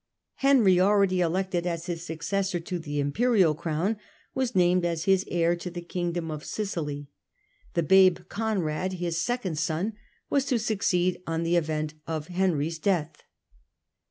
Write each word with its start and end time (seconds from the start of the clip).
Henry, 0.37 0.79
already 0.79 1.21
elected 1.21 1.67
as 1.67 1.85
his 1.85 2.03
successor 2.03 2.59
to 2.59 2.79
the 2.79 2.99
Imperial 2.99 3.53
Crown, 3.53 3.97
was 4.33 4.55
named 4.55 4.83
as 4.83 5.03
his 5.03 5.23
heir 5.29 5.55
to 5.55 5.69
the 5.69 5.83
Kingdom 5.83 6.31
of 6.31 6.43
Sicily. 6.43 7.11
The 7.75 7.83
babe 7.83 8.17
Conrad, 8.27 8.93
his 8.93 9.21
second 9.21 9.59
son, 9.59 9.93
was 10.27 10.45
to 10.45 10.57
succeed 10.57 11.21
on 11.27 11.43
the 11.43 11.55
event 11.55 11.93
of 12.07 12.29
Henry's 12.29 12.79
death. 12.79 13.21